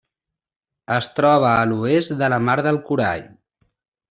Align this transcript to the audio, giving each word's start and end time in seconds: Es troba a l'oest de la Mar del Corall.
Es 0.95 1.09
troba 1.19 1.51
a 1.51 1.69
l'oest 1.73 2.15
de 2.23 2.31
la 2.35 2.41
Mar 2.47 2.57
del 2.71 2.81
Corall. 2.89 3.27